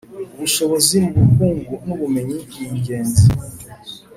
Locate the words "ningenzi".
2.61-3.25